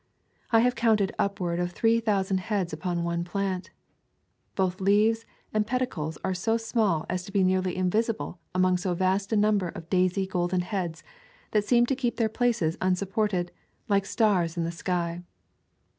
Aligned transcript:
I 0.51 0.61
have 0.61 0.73
counted 0.73 1.13
upward 1.19 1.59
of 1.59 1.73
three 1.73 1.99
thousand 1.99 2.39
heads 2.39 2.73
upon 2.73 3.03
one 3.03 3.23
plant. 3.23 3.69
Both 4.55 4.81
leaves 4.81 5.27
and 5.53 5.67
pedicles 5.67 6.17
are 6.23 6.33
so 6.33 6.57
small 6.57 7.05
as 7.07 7.23
to 7.25 7.31
be 7.31 7.43
nearly 7.43 7.75
invisible 7.77 8.39
among 8.55 8.77
so 8.77 8.95
vast 8.95 9.31
a 9.31 9.35
number 9.37 9.67
of 9.69 9.91
daisy 9.91 10.25
golden 10.25 10.61
heads 10.61 11.03
that 11.51 11.65
seem 11.65 11.85
to 11.85 11.95
keep 11.95 12.15
their 12.17 12.29
places 12.29 12.79
unsupported, 12.81 13.51
like 13.87 14.07
stars 14.07 14.57
in 14.57 14.63
the 14.63 14.71
sky. 14.71 15.21